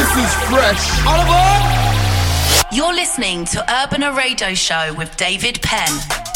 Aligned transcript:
This 0.00 0.16
is 0.16 0.34
fresh. 0.48 1.00
Aboard! 1.00 2.72
You're 2.72 2.94
listening 2.94 3.44
to 3.46 3.60
Urbana 3.62 4.12
Radio 4.12 4.54
Show 4.54 4.94
with 4.96 5.16
David 5.16 5.60
Penn. 5.62 6.29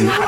Music 0.00 0.21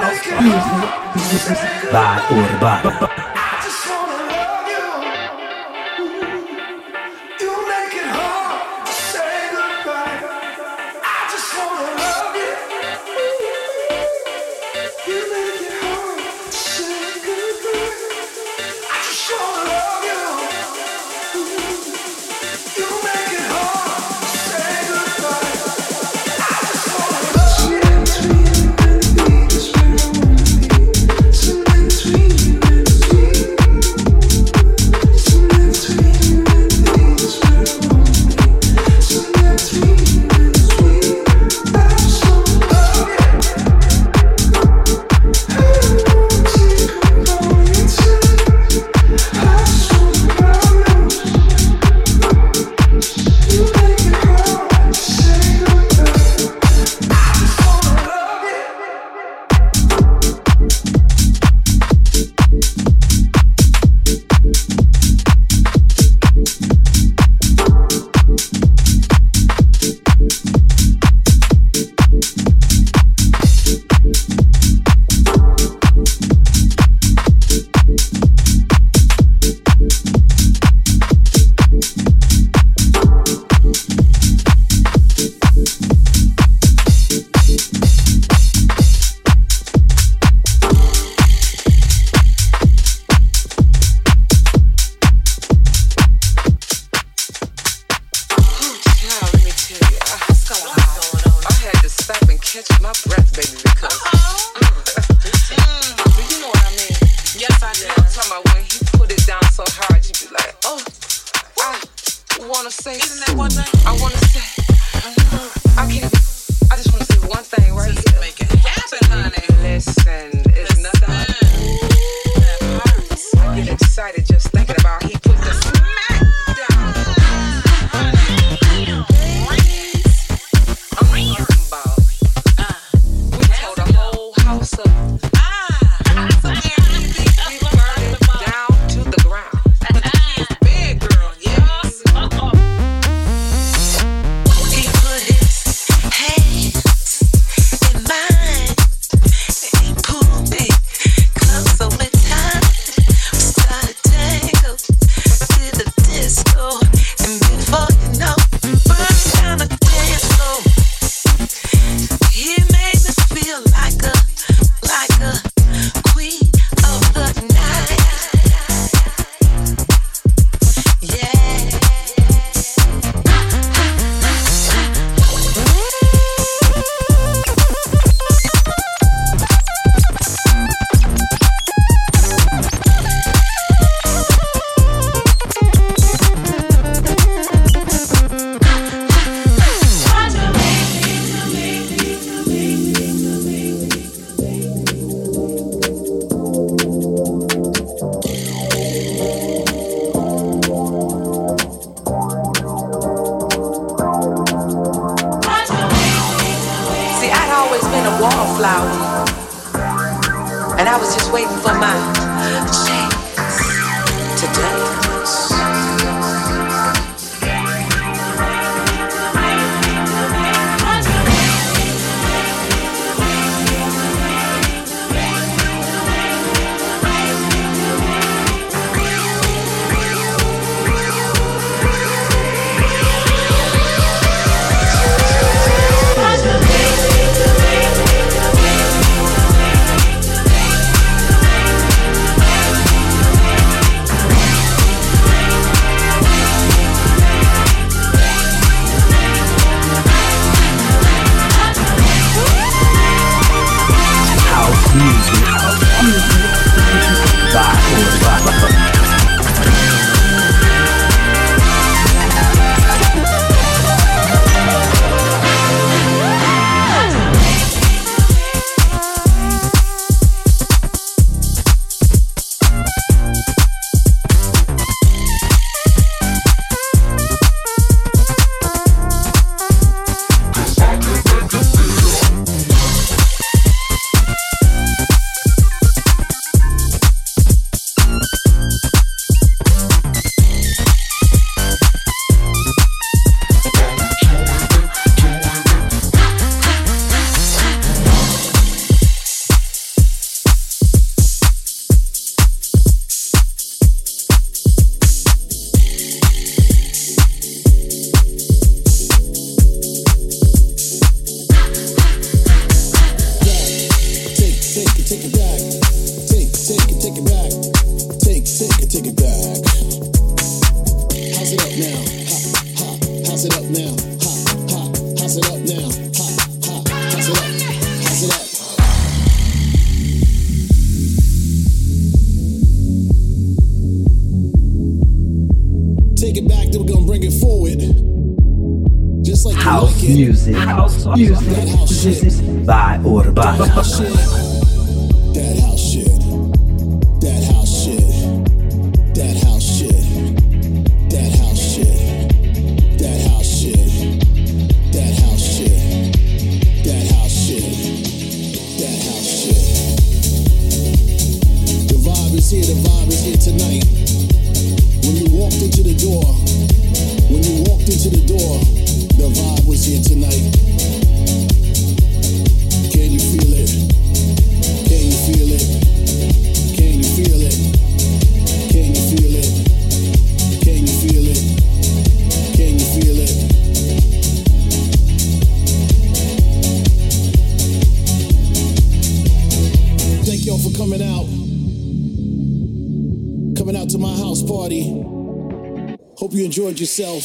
enjoyed 396.57 396.79
yourself. 396.79 397.23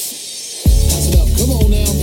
Pass 0.89 1.09
it 1.09 1.19
up. 1.19 1.27
Come 1.38 1.51
on 1.51 1.69
now. 1.69 1.99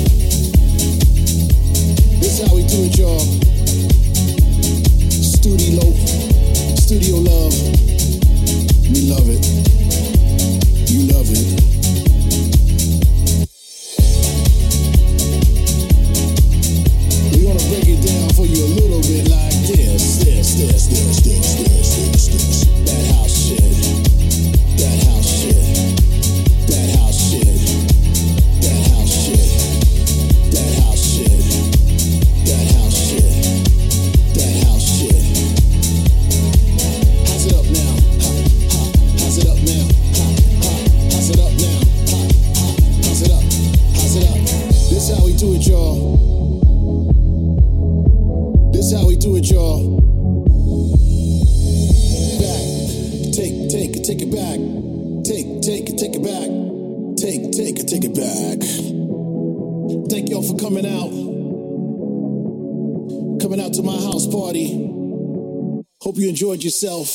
yourself. 66.83 67.09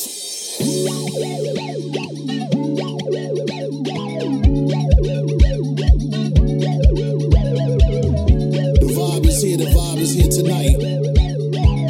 The 8.79 8.87
vibe 8.97 9.25
is 9.27 9.41
here, 9.43 9.57
the 9.57 9.65
vibe 9.65 9.97
is 9.99 10.13
here 10.15 10.31
tonight. 10.31 10.77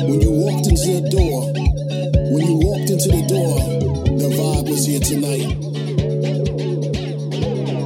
When 0.04 0.20
you 0.20 0.32
walked 0.32 0.68
into 0.68 1.00
the 1.00 1.10
door, 1.12 1.54
when 2.34 2.46
you 2.46 2.56
walked 2.60 2.90
into 2.90 3.08
the 3.08 3.24
door, 3.32 3.60
the 4.18 4.30
vibe 4.36 4.70
was 4.70 4.86
here 4.86 5.00
tonight. 5.00 5.48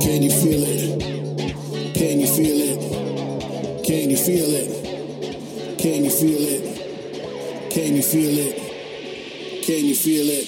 Can 0.01 0.23
you 0.23 0.31
feel 0.31 0.63
it? 0.65 0.99
Can 1.93 2.19
you 2.21 2.27
feel 2.27 2.59
it? 2.73 2.79
Can 3.85 4.09
you 4.09 4.17
feel 4.17 4.49
it? 4.49 4.69
Can 5.77 6.03
you 6.03 6.09
feel 6.09 6.41
it? 6.41 7.71
Can 7.71 7.95
you 7.95 8.01
feel 8.01 8.37
it? 8.39 8.64
Can 9.65 9.83
you 9.83 9.95
feel 9.95 10.29
it? 10.29 10.45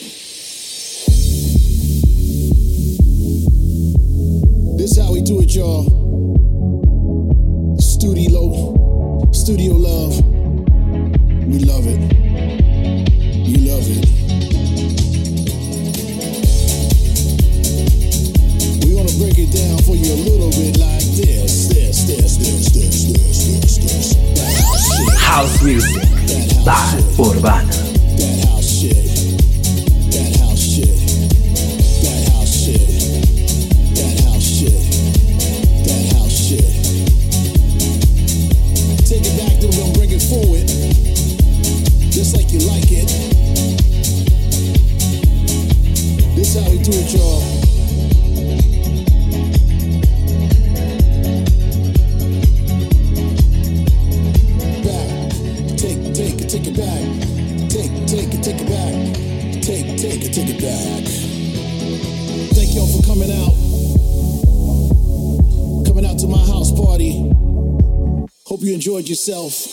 This 4.78 4.96
how 4.96 5.12
we 5.12 5.22
do 5.22 5.42
it, 5.42 5.56
y'all. 5.56 6.07
self 69.28 69.67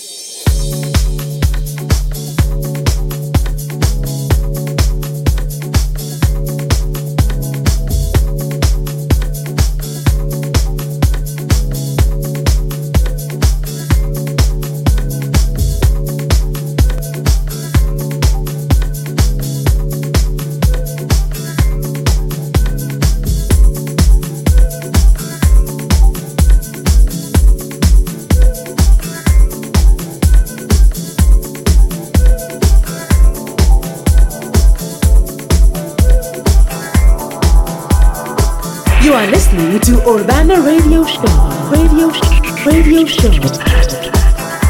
are 39.24 39.30
listening 39.30 39.80
to 39.80 40.06
Urbana 40.06 40.60
Radio 40.60 41.02
Show, 41.04 41.22
Radio 41.70 42.10
Show, 42.10 42.66
Radio 42.66 43.06
Show. 43.06 43.30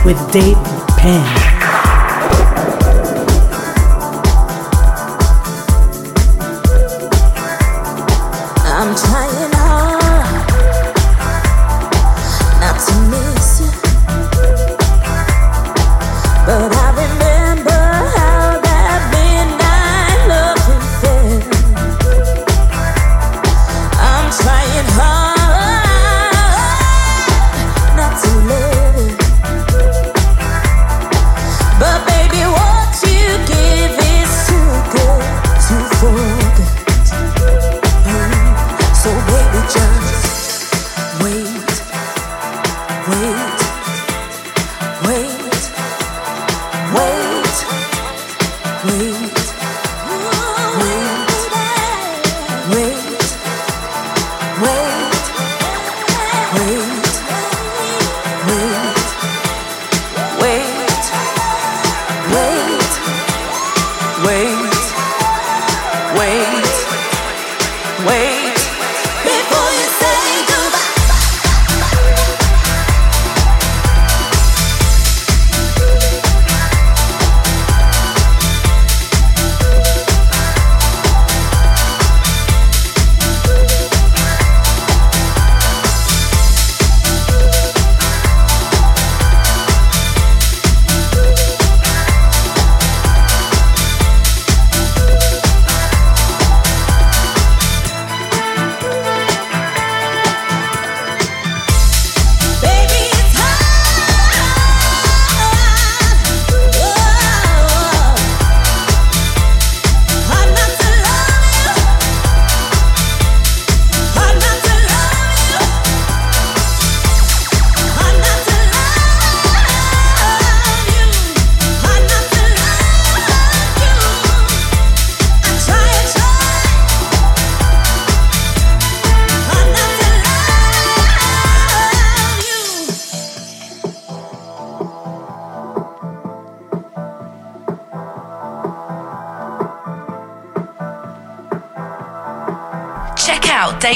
With 0.04 0.32
Dave 0.32 0.56
Penn. 0.96 1.43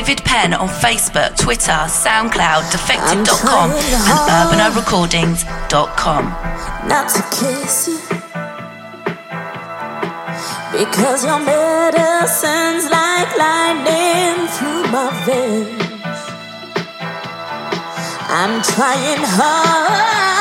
David 0.09 0.25
Penn 0.25 0.55
on 0.55 0.69
Facebook, 0.69 1.37
Twitter, 1.37 1.85
SoundCloud, 1.85 2.73
defected.com, 2.73 3.73
and 3.73 4.05
urbanarecordings.com. 4.09 6.25
Not 6.89 7.11
to 7.11 7.23
kiss 7.31 7.89
you 7.89 7.99
because 10.73 11.25
your 11.27 11.39
medicine's 11.39 12.89
like 12.91 13.37
lightning 13.37 14.47
through 14.49 14.87
my 14.91 15.11
veins. 15.27 15.83
I'm 18.31 18.63
trying 18.63 19.23
hard. 19.37 20.38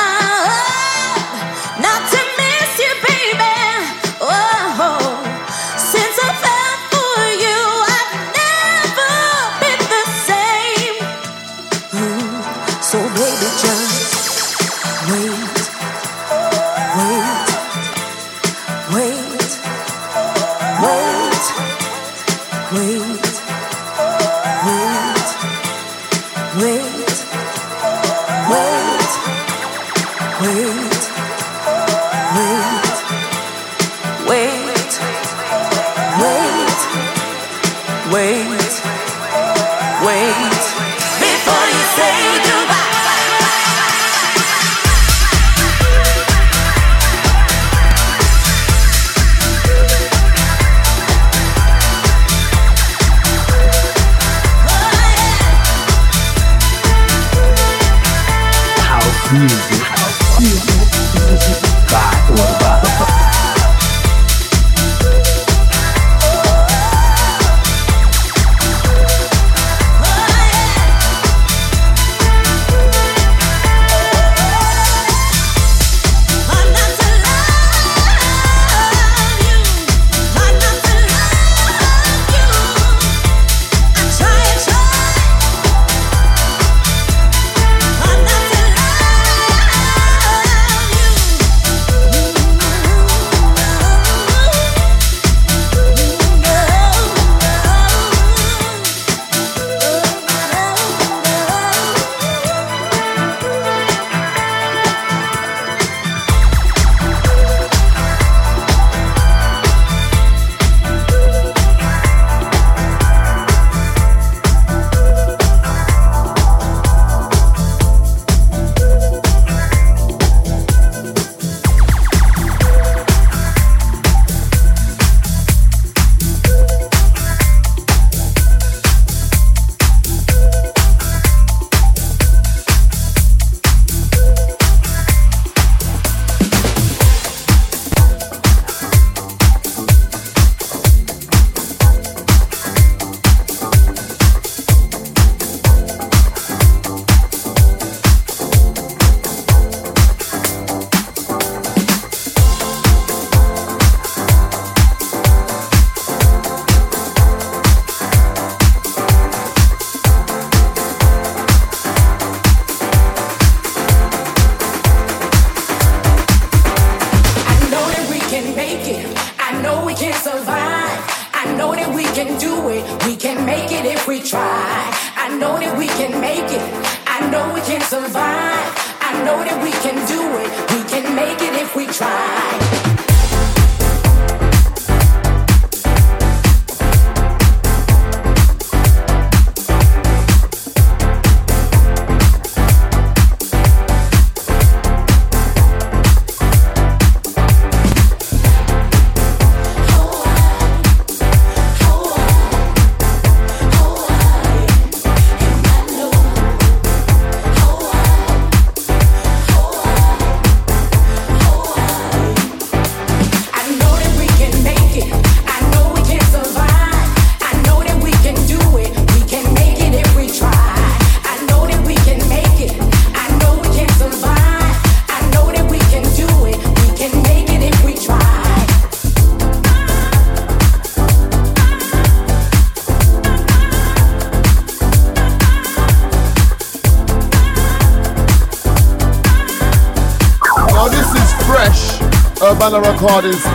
Harding 243.00 243.47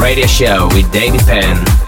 Radio 0.00 0.26
Show 0.26 0.68
with 0.72 0.90
David 0.92 1.20
Penn. 1.20 1.79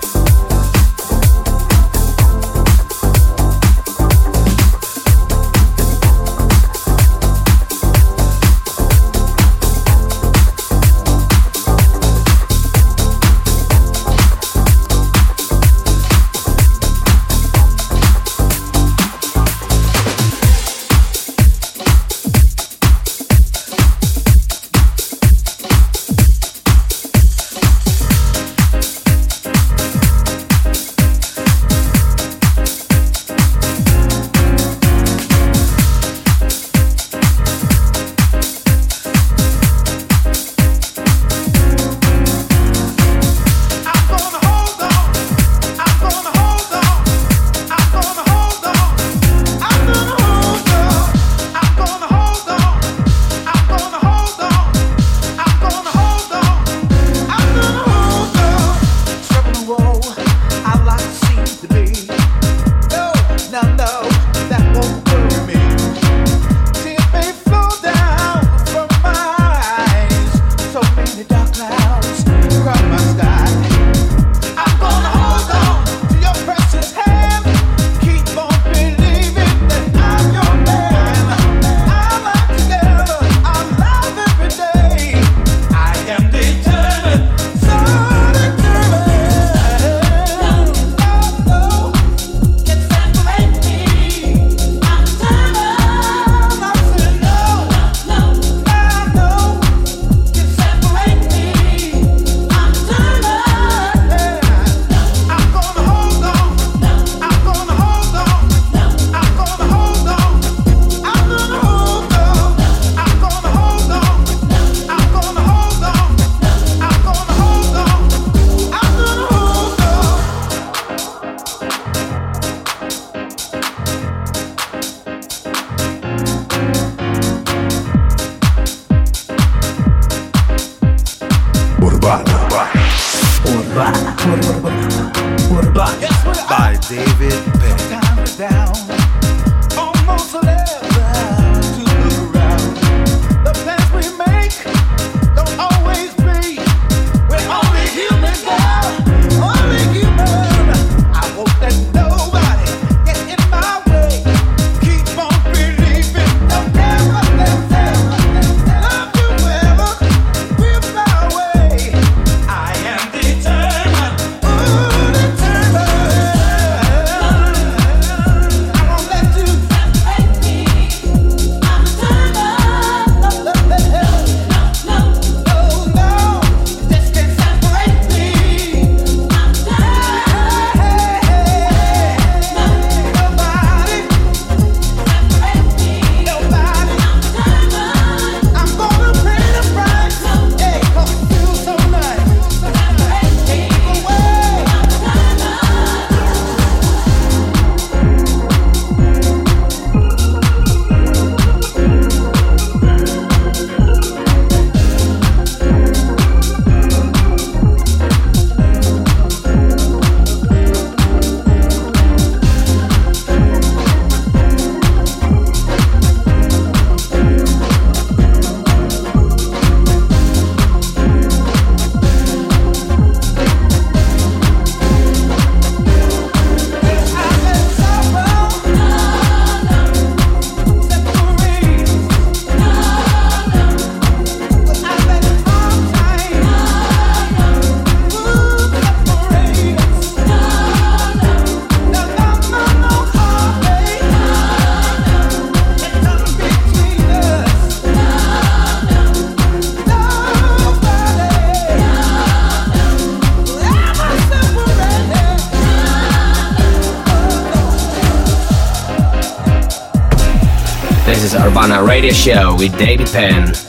Radio 262.02 262.14
Show 262.14 262.56
with 262.56 262.76
David 262.78 263.06
Penn. 263.06 263.61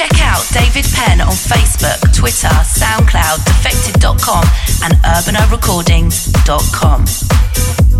Check 0.00 0.22
out 0.22 0.40
David 0.54 0.86
Penn 0.94 1.20
on 1.20 1.28
Facebook, 1.28 2.00
Twitter, 2.16 2.48
SoundCloud, 2.48 3.44
defected.com, 3.44 4.44
and 4.82 4.94
urbanarecordings.com. 5.04 7.99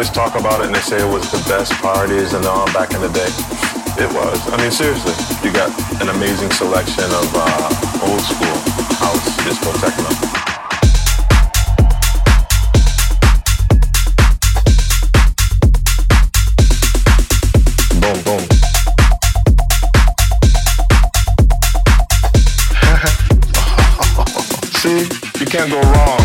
always 0.00 0.16
talk 0.16 0.34
about 0.40 0.62
it 0.62 0.66
and 0.68 0.74
they 0.74 0.80
say 0.80 0.96
it 0.96 1.12
was 1.12 1.30
the 1.30 1.36
best 1.46 1.74
parties 1.74 2.32
and 2.32 2.46
all 2.46 2.64
back 2.72 2.94
in 2.94 3.02
the 3.02 3.08
day, 3.10 3.28
it 4.02 4.10
was. 4.14 4.40
I 4.50 4.56
mean, 4.56 4.70
seriously, 4.70 5.12
you 5.44 5.52
got 5.52 5.68
an 6.00 6.08
amazing 6.08 6.50
selection 6.52 7.04
of 7.04 7.30
uh, 7.34 8.08
old 8.08 8.22
school 8.22 8.56
house, 8.96 9.36
disco, 9.44 9.70
techno. 9.76 10.08
Can't 25.50 25.68
go 25.68 25.80
wrong. 25.80 26.19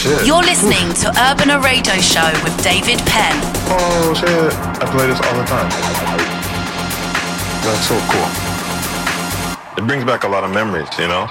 Shit. 0.00 0.26
You're 0.26 0.40
listening 0.40 0.94
to 1.04 1.10
Urbana 1.10 1.60
Radio 1.60 1.92
Show 1.96 2.32
with 2.42 2.56
David 2.64 2.98
Penn. 3.04 3.36
Oh 3.68 4.14
shit! 4.16 4.54
I 4.80 4.86
play 4.90 5.06
this 5.06 5.20
all 5.20 5.36
the 5.36 5.44
time. 5.44 5.68
That's 7.60 7.86
so 7.86 8.00
cool. 8.08 8.24
It 9.76 9.86
brings 9.86 10.04
back 10.04 10.24
a 10.24 10.28
lot 10.28 10.42
of 10.42 10.52
memories, 10.54 10.88
you 10.98 11.06
know. 11.06 11.28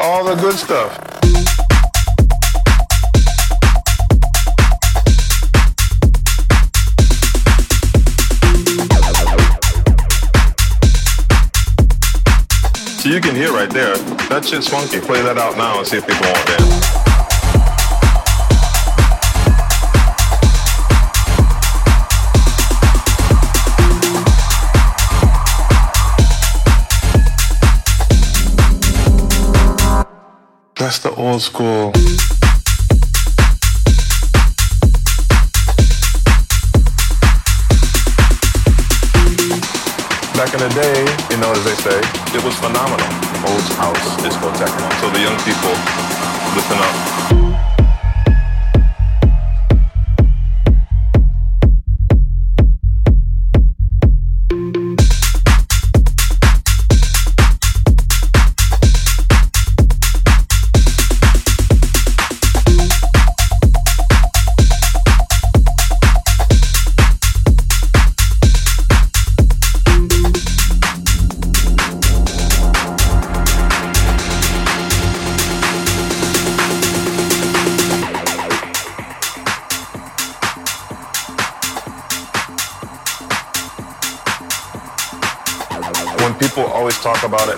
All 0.00 0.24
the 0.24 0.34
good 0.40 0.54
stuff. 0.54 1.09
You 13.10 13.20
can 13.20 13.34
hear 13.34 13.52
right 13.52 13.68
there, 13.68 13.96
that 14.28 14.44
shit's 14.44 14.68
funky. 14.68 15.00
Play 15.00 15.20
that 15.22 15.36
out 15.36 15.56
now 15.56 15.78
and 15.78 15.84
see 15.84 15.96
if 15.96 16.06
people 16.06 16.22
want 16.30 16.46
dance. 16.46 16.86
That's 30.76 31.00
the 31.00 31.12
old 31.16 31.42
school. 31.42 32.39
Back 40.40 40.54
in 40.54 40.60
the 40.60 40.70
day, 40.70 41.00
you 41.30 41.36
know, 41.36 41.52
as 41.52 41.62
they 41.64 41.74
say, 41.74 42.00
it 42.34 42.42
was 42.42 42.54
phenomenal. 42.56 43.06
Old 43.44 43.60
house, 43.76 44.22
disco 44.22 44.50
techno. 44.54 44.88
So 44.96 45.10
the 45.10 45.20
young 45.20 45.36
people, 45.44 45.74
listen 46.56 46.78
up. 46.78 47.39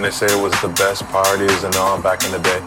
And 0.02 0.10
they 0.10 0.18
say 0.18 0.26
it 0.26 0.42
was 0.42 0.50
the 0.58 0.74
best 0.82 1.06
parties 1.14 1.62
and 1.62 1.70
all 1.76 1.94
back 2.02 2.24
in 2.26 2.32
the 2.34 2.42
day, 2.42 2.58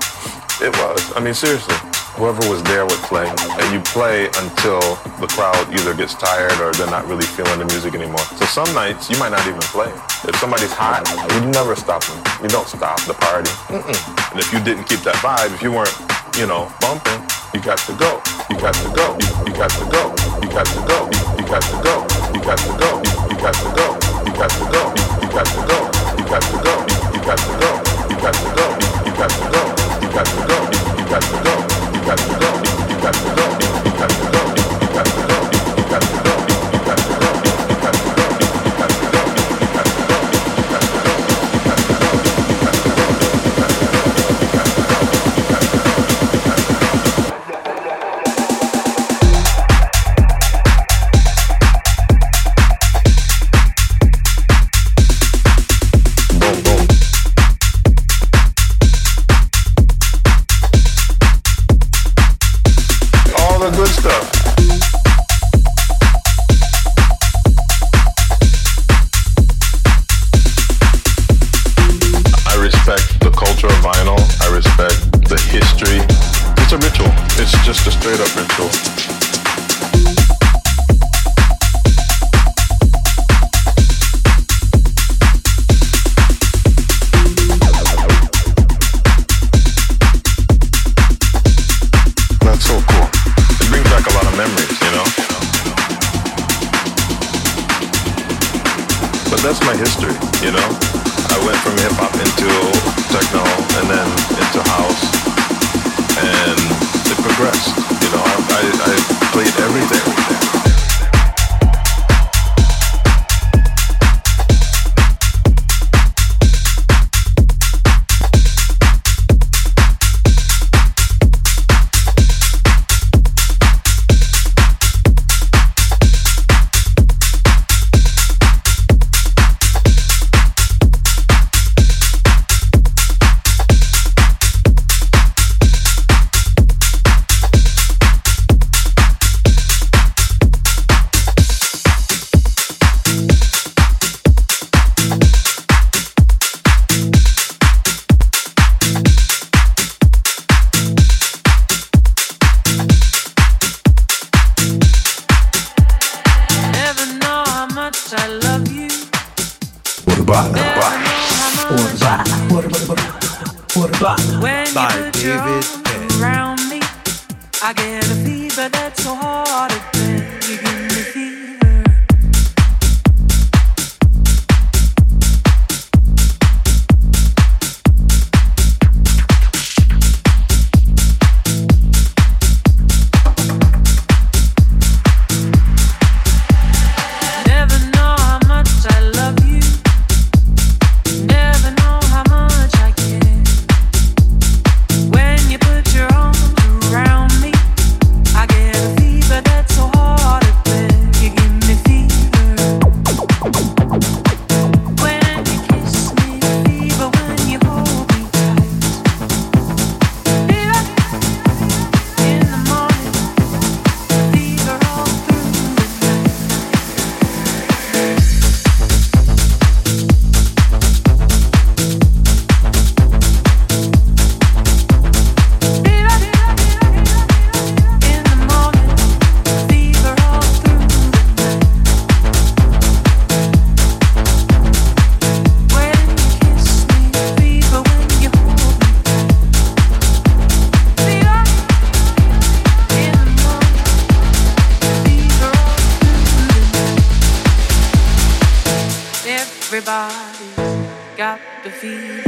it 0.64 0.72
was. 0.80 1.04
I 1.18 1.20
mean, 1.20 1.34
seriously, 1.34 1.76
whoever 2.16 2.40
was 2.48 2.64
there 2.64 2.88
would 2.88 3.04
play. 3.04 3.28
And 3.28 3.68
you 3.76 3.84
play 3.84 4.32
until 4.40 4.80
the 5.20 5.28
crowd 5.28 5.68
either 5.76 5.94
gets 5.94 6.16
tired 6.16 6.56
or 6.64 6.72
they're 6.72 6.88
not 6.88 7.04
really 7.12 7.28
feeling 7.36 7.60
the 7.60 7.66
music 7.66 7.94
anymore. 7.94 8.24
So 8.40 8.48
some 8.48 8.72
nights 8.74 9.12
you 9.12 9.20
might 9.20 9.36
not 9.36 9.44
even 9.52 9.60
play. 9.76 9.92
If 10.24 10.40
somebody's 10.40 10.72
hot, 10.72 11.04
you 11.36 11.52
never 11.52 11.76
stop 11.76 12.08
them. 12.08 12.24
You 12.40 12.48
don't 12.48 12.72
stop 12.72 13.04
the 13.04 13.20
party. 13.20 13.52
Mm-mm. 13.68 14.32
And 14.32 14.40
if 14.40 14.48
you 14.54 14.64
didn't 14.64 14.88
keep 14.88 15.04
that 15.04 15.20
vibe, 15.20 15.52
if 15.52 15.60
you 15.60 15.76
weren't, 15.76 15.92
you 16.40 16.48
know, 16.48 16.72
bumping, 16.80 17.20
you 17.52 17.60
got 17.60 17.84
to 17.84 17.94
go. 18.00 18.24
You 18.48 18.56
got 18.64 18.80
to 18.80 18.88
go. 18.96 19.12
You, 19.20 19.52
you 19.52 19.54
got 19.60 19.76
to 19.76 19.84
go. 19.92 20.16
You 20.40 20.48
got 20.56 20.72
to 20.72 20.80
go. 20.88 21.15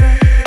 yeah. 0.07 0.46